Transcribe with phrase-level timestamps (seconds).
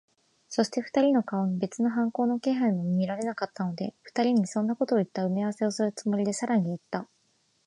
[0.49, 7.07] そして、二人の顔に別に反抗の気配も見られなかったので、二人にそんなことをいった埋合せをするつもりで、さらにいった。